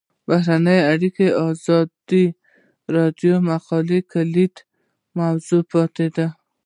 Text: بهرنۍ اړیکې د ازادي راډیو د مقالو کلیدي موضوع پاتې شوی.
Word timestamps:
بهرنۍ 0.27 0.79
اړیکې 0.91 1.27
د 1.31 1.35
ازادي 1.49 2.25
راډیو 2.95 3.35
د 3.41 3.45
مقالو 3.49 3.97
کلیدي 4.11 4.63
موضوع 5.19 5.61
پاتې 5.71 6.05
شوی. 6.15 6.27